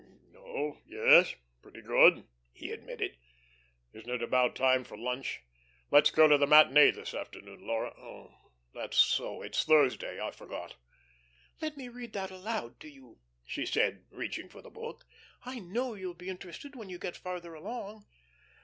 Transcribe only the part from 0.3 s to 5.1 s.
"Oh yes pretty good," he admitted. "Isn't it about time for